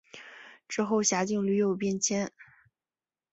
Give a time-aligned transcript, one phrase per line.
[0.67, 2.31] 之后辖境屡有变迁。